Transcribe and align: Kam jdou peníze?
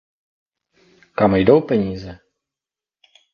Kam 1.17 1.35
jdou 1.35 1.61
peníze? 1.61 2.19